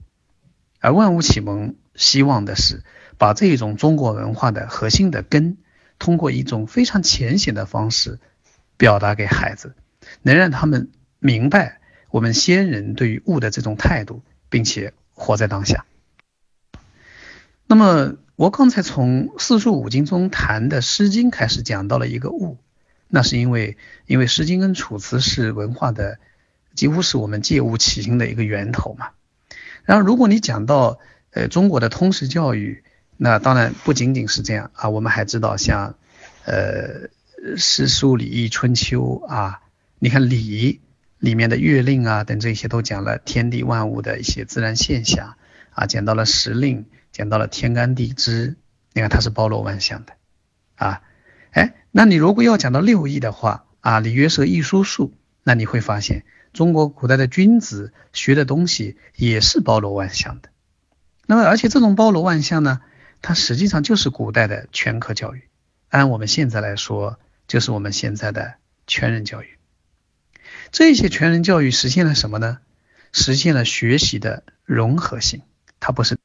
[0.80, 2.82] 而万物启蒙希望的是
[3.20, 5.58] 把这种中国文化的核心的根，
[6.00, 8.18] 通过一种非常浅显的方式
[8.78, 9.76] 表达给孩子，
[10.22, 10.90] 能让他们
[11.20, 15.86] 明白我们先人对于物的这种态度，并且活在当下。
[17.68, 22.58] 那么，我刚才从四书五经中谈的《诗经》开始讲到了一个物，
[23.10, 26.20] 那是因为，因为《诗经》跟《楚辞》是文化的，
[26.76, 29.10] 几乎是我们借物起兴的一个源头嘛。
[29.84, 31.00] 然后，如果你讲到
[31.32, 32.84] 呃中国的通识教育，
[33.18, 35.96] 那当然不仅仅是这样啊，我们还知道像
[36.46, 37.10] 呃
[37.58, 39.60] 诗书礼义春秋啊，
[40.00, 40.82] 你看礼
[41.20, 45.36] 里面的月令啊等这些都讲了天地万物的一些自然现象
[45.72, 46.86] 啊，讲到了时令。
[47.10, 48.58] 讲到了天干地支，
[48.94, 50.14] 你看它是包罗万象的
[50.76, 51.02] 啊，
[51.50, 60.50] 哎，那你如果要讲到六艺的话啊，礼乐射艺书数，那你会发现中国古代的君子学的东西也是包罗万象的。
[61.26, 62.82] 那么，而且这种包罗万象呢，
[63.24, 65.50] 它实际上就是古代的全科教育，
[65.90, 68.56] 按我们现在来说，就是我们现在的
[68.86, 69.57] 全人教育。
[70.72, 72.60] 这些全人教育实现了什么呢？
[73.14, 75.42] 实现了学习的融合性，
[75.80, 76.18] 它不是。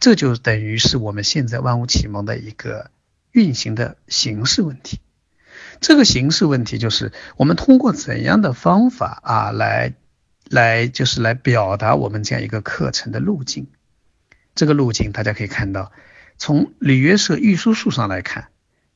[0.00, 2.90] 这就等于是我们现在万物启蒙的一个
[3.32, 5.00] 运行的形式问题。
[5.80, 9.94] 这个形式问题就是我们通过怎样的方法啊，来
[10.48, 13.68] 来就是来表达我们这样一个课程的路径。
[14.54, 15.92] 这个路径大家可以看到，
[16.36, 18.48] 从礼乐射御书数上来看，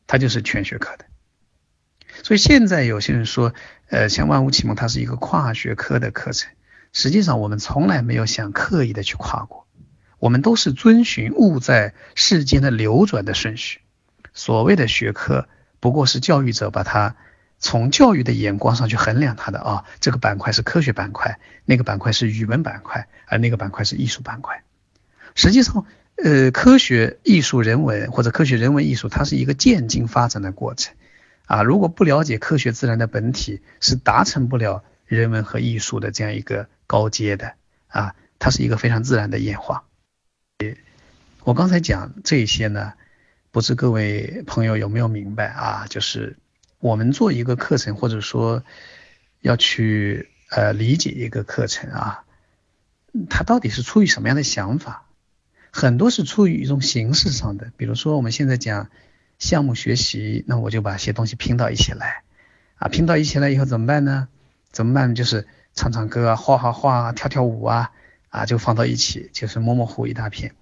[0.06, 1.04] 它就是全学科的。
[2.24, 3.54] 所以现在有些人说，
[3.92, 6.50] 呃，像万物启蒙它是一个跨学科的课程，
[6.94, 9.66] 实际上我们从来没有想刻意的去跨过。
[10.18, 13.82] 我们都是遵循物在世间的流转的顺序。
[14.32, 15.46] 所谓的学科，
[15.78, 17.16] 不过是教育者把它
[17.58, 19.84] 从教育的眼光上去衡量它的啊。
[20.00, 24.62] 这个板块是科学板块，那个板块是语文板块，而那个板块是艺术板块。
[25.34, 25.84] 实际上，
[26.16, 30.94] 呃，科学、艺术、人文或者科学、人文、艺术，它是一个渐进发展的过程
[31.46, 31.62] 啊。
[31.62, 37.54] 如果不了解科学自然的本体，是达成不了人文和艺术的这样一个高阶的
[37.88, 38.14] 啊。
[38.38, 39.84] 它是一个非常自然的演化。
[41.44, 42.92] 我刚才讲这些呢，
[43.50, 45.86] 不知各位朋友有没有明白啊？
[45.88, 46.36] 就是
[46.78, 48.64] 我们做一个课程，或者说
[49.40, 52.24] 要去呃理解一个课程啊，
[53.28, 55.06] 它到底是出于什么样的想法？
[55.70, 58.90] 很多是出于一种形式上的，比如说我们现在讲
[59.42, 62.22] 项目学习，那我就把些东西拼到一起来
[62.76, 64.28] 啊，拼到一起来以后怎么办呢？
[64.70, 65.16] 怎么办？
[65.16, 67.90] 就是唱唱歌啊，画画画啊，跳跳舞啊，
[68.28, 70.54] 啊，就放到一起，就是模模糊一大片。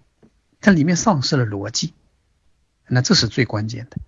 [0.62, 1.92] 它里面丧失了逻辑，
[2.88, 3.98] 那这是最关键的。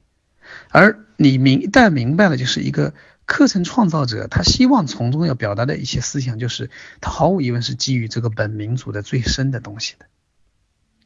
[0.70, 2.94] 而你明一旦明白了，就是一个
[3.26, 6.70] 课程创造者，他希望从中要表达的一些思想，就是
[7.02, 10.06] 他毫无疑问是基于这个本民族的最深的东西的。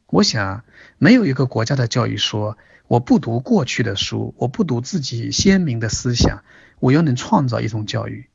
[0.07, 0.63] 我想，
[0.97, 6.43] 没有一个国家的教育说，我不读过去的书，我不读自己鲜明的思想，
[6.79, 8.29] 我又能创造一种教育，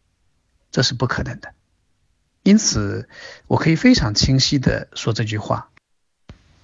[0.71, 1.55] 这是不可能的。
[2.43, 3.09] 因此，
[3.47, 5.71] 我可以非常清晰的说这句话。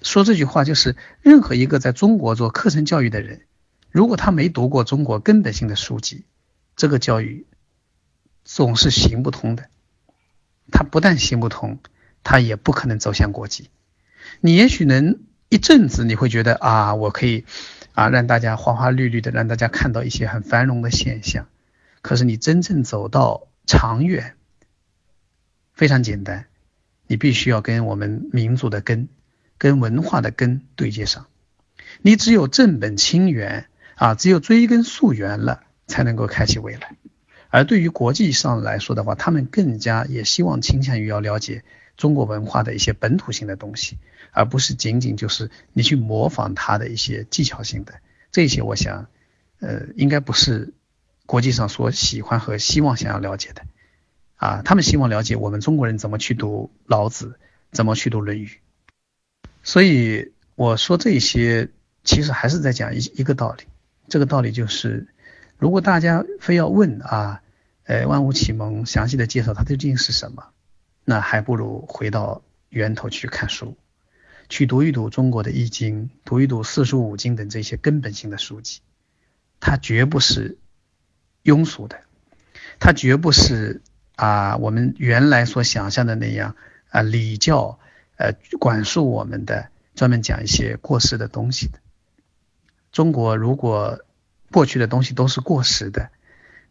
[0.03, 3.43] 说这句话就是，任何一个在中国做课程教育的人，
[3.91, 6.25] 如果他没读过中国根本性的书籍，
[6.77, 7.47] 这个教育
[8.45, 9.69] 总是行不通的。
[10.71, 11.79] 他不但行不通，
[12.23, 13.71] 他也不可能走向国际。
[14.41, 17.45] 你也许能一阵子，你会觉得啊，我可以
[17.99, 21.49] 啊让大家花花绿绿的，让大家看到一些很繁荣的现象。
[22.01, 24.37] 可是你真正走到长远，
[25.75, 26.47] 非常简单，
[27.09, 29.09] 你必须要跟我们民族的根。
[29.59, 31.27] 跟文化的根对接上，
[32.01, 36.95] 你只有正本清源啊，只有追根溯源了，才能够开启未来。
[37.49, 41.65] 而对于国际上来说的话，他们更加也希望倾向于要了解
[41.97, 43.99] 中国文化的一些本土性的东西，
[44.39, 47.95] 而不是仅仅就是你去模仿他的一些技巧性的
[48.31, 48.63] 这些。
[48.63, 49.09] 我想，
[49.59, 50.73] 呃，应该不是
[51.27, 53.63] 国际上所喜欢和希望想要了解的。
[54.37, 57.41] 啊，他们希望了解我们中国人怎么去读老子，
[57.73, 58.61] 怎么去读论语。
[59.65, 61.71] 所以我说这些，
[62.05, 63.65] 其实还是在讲一一个道理。
[64.09, 65.09] 这个道理就是，
[65.59, 67.43] 如果大家非要问啊，
[67.87, 70.45] 呃，万物启蒙详细的介绍它究竟是什么，
[71.05, 73.77] 那还不如回到源头去看书，
[74.49, 78.81] 去读一读中国的易经，读一读四书五经等这些根本性的书籍。
[79.61, 80.59] 它绝不是
[81.45, 82.01] 庸俗的，
[82.79, 83.83] 它绝不是。
[84.17, 86.57] 啊，我们原来所想象的那样
[86.91, 87.79] 啊，礼教
[88.17, 91.79] 呃管束我们的，专门讲一些过时的东西的。
[92.91, 94.05] 中国如果
[94.51, 96.11] 过去的东西都是过时的，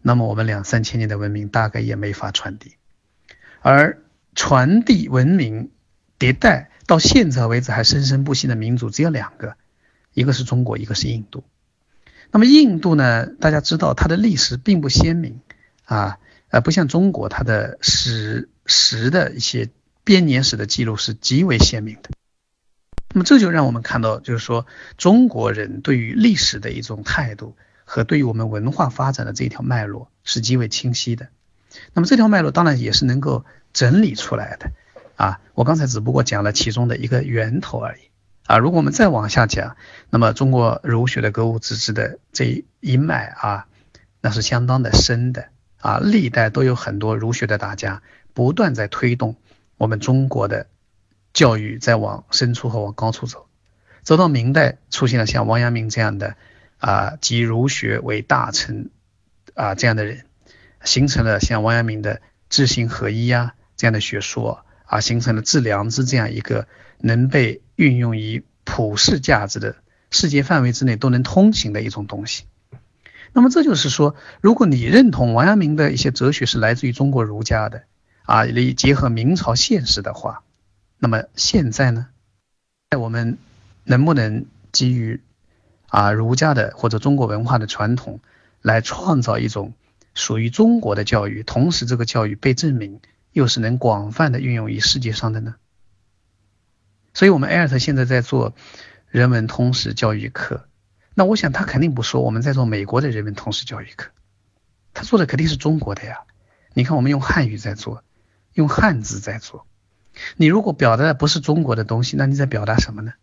[0.01, 2.75] 那么我们两三千年的文明大概也没法传递。
[3.61, 4.03] 而
[4.35, 5.71] 传递文明
[6.19, 9.55] 迭代到现在为止还生生不息的民族只有两个，
[10.15, 11.43] 一个是中国，一个是印度。
[12.31, 15.41] 那么印度呢，大家知道它的历史并不鲜明
[15.85, 16.17] 啊。
[16.49, 19.69] 呃，不像中国，它的史实的一些
[20.05, 22.09] 编年史的记录是极为鲜明的。
[23.13, 24.65] 那么这就让我们看到，就是说
[24.97, 31.27] 中国人对于历史的一种态度和对于我们文化发展的这一条脉络是极为清晰的。
[31.93, 34.71] 那么这条脉络当然也是能够整理出来的
[35.17, 35.41] 啊。
[35.53, 38.09] 我刚才只不过讲了其中的一个源头而已
[38.45, 38.57] 啊。
[38.57, 39.75] 如果我们再往下讲，
[40.09, 43.67] 那么中国儒学的格物致知的这一脉啊，
[44.21, 45.49] 那是相当的深的。
[45.79, 48.01] 啊，历代都有很多儒学的大家
[48.33, 49.35] 不断在推动
[49.77, 50.65] 我们中国的
[51.33, 53.47] 教育在往深处和往高处走。
[54.01, 56.35] 走到明代，出现了像王阳明这样的
[56.79, 58.89] 啊，集儒学为大成
[59.53, 60.25] 啊这样的人，
[60.83, 66.67] 形成了像王阳明的知行合一呀这样的学说啊，形成了致良知这样一个
[66.99, 69.75] 能被运用于普世价值的
[70.09, 72.45] 世界范围之内都能通行的一种东西。
[73.33, 77.83] 那么这就是说，如果你认同王阳明的一些哲学是来自于中国儒家的，
[78.23, 80.43] 啊，你结合明朝现实的话，
[80.97, 82.07] 那么现在呢，
[82.89, 83.37] 在我们
[83.83, 85.19] 能不能基于
[85.89, 88.21] 啊儒家的或者中国文化的传统，
[88.61, 89.73] 来创造一种
[90.15, 95.55] 属于中国的教育，同时这个教育被证明又是能广泛的运用于世界上的呢？
[97.13, 98.53] 所以，我们艾尔特现在在做
[99.09, 100.67] 人文通识教育课。
[101.15, 104.11] 那我想他肯定不说我们在做美国的人文通识教育课，
[104.93, 106.19] 他做的肯定是中国的呀。
[106.73, 108.03] 你看我们用汉语在做，
[108.53, 109.65] 用汉字在做。
[110.35, 113.13] 你如果表达的不是中国的东西，那你在表达什么呢？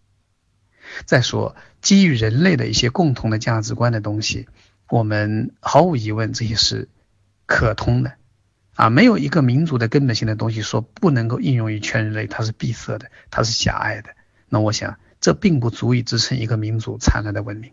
[1.07, 4.49] 再说基于人类的一些共同的价值观的东西，
[4.89, 6.89] 我们毫无疑问这些是
[7.47, 8.15] 可通的
[8.75, 8.91] 啊。
[8.91, 14.11] 没有一个民族的根本性的东西说不能够应用于全人类，它是闭塞的，它是狭隘的。
[14.49, 17.73] 那我想这并不足以支撑一个民族灿烂的文明。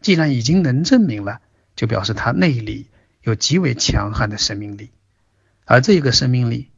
[0.00, 1.40] 既然已经能证明了，
[1.74, 2.88] 就表示它内里
[3.22, 4.90] 有极为强悍的生命力，
[5.64, 6.70] 而这个生命力，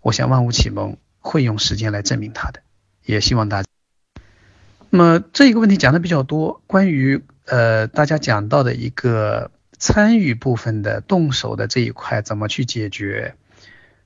[0.00, 2.60] 我想万物启蒙会用时间来证明它的，
[3.04, 3.68] 也希望大家。
[4.90, 13.34] 那么这一个问题讲的比较多，关于呃大家讲到的一个参与部分的动手的这一块怎么去解决，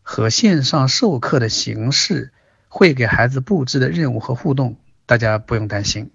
[0.02, 2.32] 和线上授课的形式
[2.68, 6.10] 会给孩子布置的任务和互动，大家不用担心。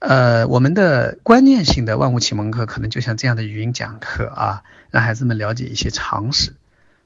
[0.00, 6.54] 呃，我们的观念性的万物启蒙课可能就像这样的语音讲课啊，让孩子们了解一些常识。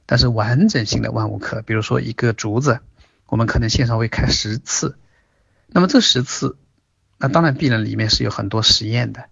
[0.05, 2.81] 但是完整性的万物课，比如说一个竹子，
[3.25, 4.97] 我们可能线上会开十次。
[5.67, 6.57] 那么这十次，
[7.17, 9.25] 那当然必然里面是有很多实验的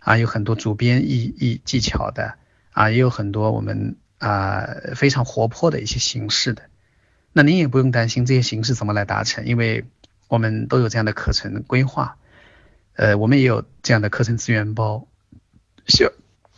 [0.00, 2.34] 啊，有很多主编艺艺技巧的
[2.72, 6.64] 啊，也有很多我们啊非常活泼的一些形式的。
[7.32, 9.84] 那您也不用担心这些形式怎么来达成，因为
[10.26, 12.16] 我们都有这样的课程规划。
[12.94, 15.06] 呃，我们也有这样的课程资源包，
[15.86, 16.10] 需要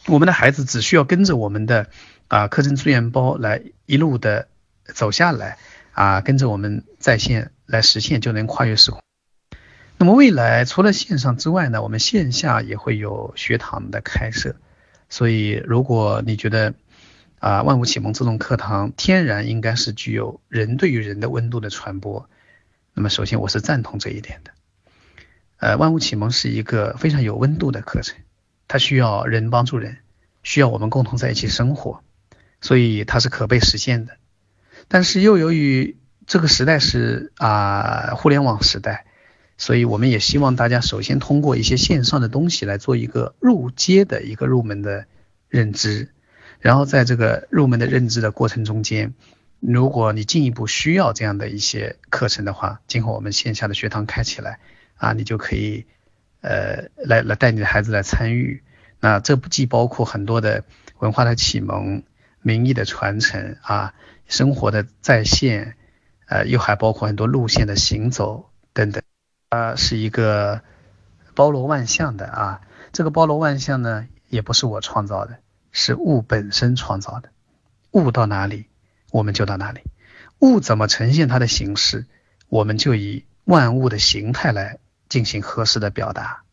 [0.06, 1.88] 我们的孩子只需要跟着我们的
[2.28, 4.48] 啊课程资源包来一路的
[4.94, 5.58] 走下来
[5.92, 9.02] 啊，跟着我们在线来实现，就能跨越时空。
[10.02, 14.56] 那么未来除了线上之外呢，我们线下也会有学堂的开设。
[15.08, 16.74] 所以如果你觉得
[17.38, 22.28] 啊万物启蒙这种课堂天然应该是具有人对于人的温度的传播，
[22.94, 24.50] 那么首先我是赞同这一点的。
[25.58, 28.16] 呃，万物启蒙是一个非常有温度的课程，
[28.66, 29.98] 它需要人帮助人，
[30.42, 32.02] 需要我们共同在一起生活，
[32.60, 34.16] 所以它是可被实现的。
[34.88, 39.06] 但是又由于这个时代是啊互联网时代，
[39.62, 45.06] 所以我们也希望大家首先通过一些线上的东西来做一个入阶的一个入门的
[45.48, 46.08] 认知，
[46.58, 49.14] 然后在这个入门的认知的过程中间，
[49.60, 54.58] 如果你进一步需要这样的一些课程的话，今后我们线下的学堂开起来。
[54.96, 55.86] 啊，你就可以，
[56.40, 58.64] 呃，来来带你的孩子来参与。
[58.98, 60.64] 那这不既包括很多的
[60.98, 62.02] 文化的启蒙、
[62.40, 63.94] 民意的传承啊、
[64.26, 65.76] 生活的再现，
[66.26, 69.02] 呃，又还包括很多路线的行走等等，
[69.52, 70.62] 啊，是一个
[71.34, 72.62] 包罗万象的啊。
[72.90, 75.40] 这个包罗万象呢，也不是我创造的，
[75.72, 77.28] 是物本身创造的。
[77.90, 78.64] 物到哪里，
[79.10, 79.82] 我们就到哪里。
[80.38, 82.06] 物怎么呈现它的形式，
[82.48, 84.78] 我们就以万物的形态来
[85.10, 86.44] 进行合适的表达。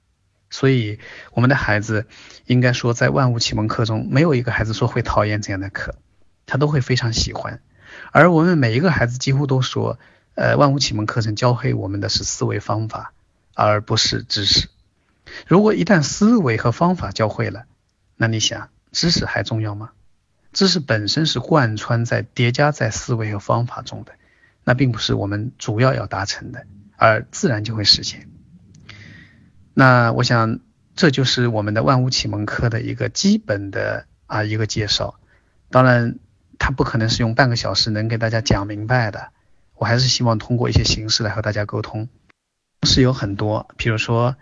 [0.49, 0.99] 所以，
[1.31, 2.05] 我们的孩子
[2.47, 5.95] 应该说，在万物启蒙课中，没有一个孩子说会讨厌这样的课，
[6.45, 7.61] 他都会非常喜欢。
[8.11, 9.97] 而我们每一个孩子几乎都说，
[10.39, 13.11] 呃，万物启蒙课程教会我们的是思维方法，
[13.55, 14.69] 而不是知识。
[15.45, 17.65] 如果一旦思维和方法教会了，
[18.15, 19.89] 那你想，知识还重要吗？
[20.53, 24.13] 知识本身是贯穿在、叠加在思维和方法中的，
[24.63, 26.65] 那并不是我们主要要达成的，
[26.95, 28.29] 而自然就会实现。
[29.73, 30.61] 那我想，
[30.95, 35.19] 这就是我们的万物启蒙课的一个基本的啊一个介绍。
[35.69, 36.17] 当然，
[36.57, 39.33] 它不可能是用半个小时能给大家讲明白的。
[39.79, 42.09] 我还是希望通过一些形式来和大家沟通。
[42.83, 44.35] 是有很多，比如说，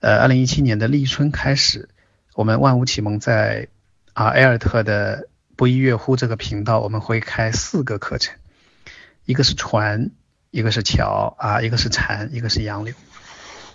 [0.00, 1.88] 呃，二零一七年的立春开始，
[2.34, 3.68] 我们万物启蒙在
[4.12, 5.26] 啊埃尔特的
[5.56, 8.36] 不亦乐乎这个频道，我们会开四个课程，
[9.24, 10.10] 一个是船，
[10.50, 12.94] 一个是桥啊，一个是禅，一个是杨柳。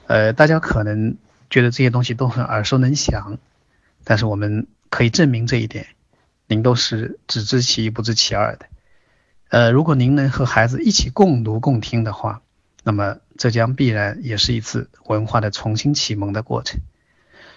[0.05, 1.17] 呃，大家可能
[1.49, 3.39] 觉得这些东西都很耳熟能详，
[4.03, 5.87] 但是我们可以证明这一点，
[6.47, 8.67] 您都是只知其一不知其二的。
[9.49, 12.41] 呃，如果您能和孩子一起共读共听的话，
[12.83, 16.81] 那么这将必然也是一次文化的重新启蒙的过程。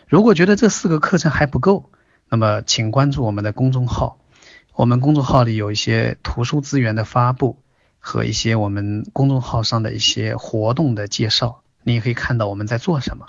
[0.09, 1.90] 如果觉得这四个课程还不够，
[2.30, 4.18] 那么请关注我们的公众号，
[4.74, 7.59] 我们公众号里有一些图书资源的发布
[7.99, 11.62] 和一些我们公众号上的一些活动的介绍。
[11.82, 13.26] 你也可以看到我们在做什么，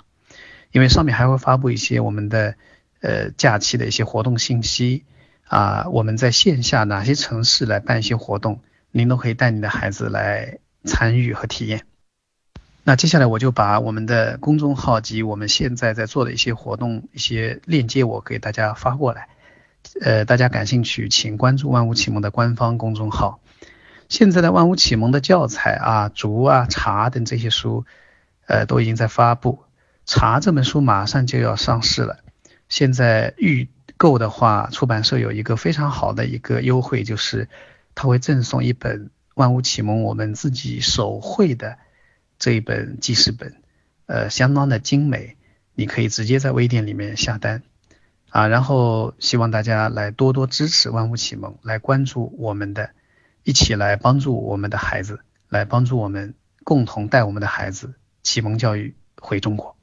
[0.72, 2.54] 因为上面还会发布一些我们的
[3.00, 5.04] 呃假期的一些活动信息
[5.44, 11.86] 啊，我们在线下哪些城市来办一些活动，您都可以带你的孩子来参与和体验。
[12.82, 19.28] 那接下来我就把我们的公众号及我们现在在做的一些活动一些链接我给大家发过来，
[20.00, 23.40] 呃，大家感兴趣请关注万物启蒙的官方公众号。
[24.08, 27.84] 现在的万物启蒙的教材啊、竹啊、茶等这些书。
[28.46, 29.64] 呃，都已经在发布。
[30.04, 32.18] 茶这本书马上就要上市了，
[32.68, 33.70] 现在预
[34.04, 37.48] 购的话，出版社有一个非常好的一个优惠，就是
[37.94, 41.78] 他会赠送一本《万物启蒙》我们自己手绘的
[42.38, 43.62] 这一本记事本，
[44.04, 45.38] 呃，相当的精美，
[45.74, 47.62] 你可以直接在微店里面下单
[48.28, 48.46] 啊。
[48.46, 52.90] 然后希望大家来多多支持《万物启蒙》，来关注我们的，
[53.42, 57.94] 一起来帮助我们的孩子，来帮助我们共同带我们的孩子。
[58.22, 59.78] 启蒙教育回中国，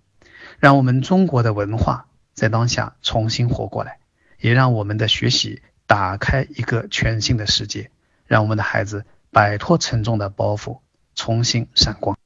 [0.60, 2.06] 让我们中国的文化
[2.36, 3.98] 在当下重新活过来，
[4.42, 7.92] 也让我们的学习打开一个全新的世界，
[8.26, 10.80] 让我们的孩子摆脱沉重的包袱，
[11.16, 12.18] 重新闪光。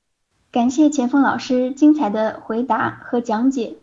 [0.51, 3.75] 感谢钱锋老师精彩的回答和讲解。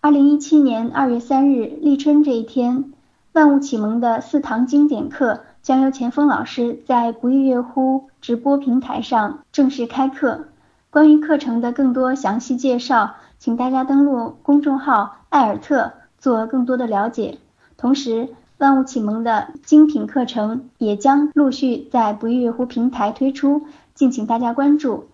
[0.00, 2.92] 二零一七年二月三日立春这一天，
[3.32, 10.48] 万物启蒙的四堂经典课将由钱锋老师在不亦乐乎直播平台上正式开课。
[10.90, 17.38] 关于课程的更多详细介绍，请大家登录公众号艾尔特做更多的了解。
[17.84, 25.08] 同时，万物启蒙的精品课程也将陆续在不亦乐乎平台推出，敬请大家关注。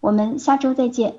[0.00, 1.16] 我们下周再见。